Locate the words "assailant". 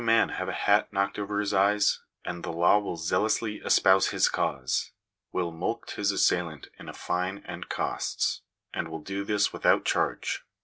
6.11-6.69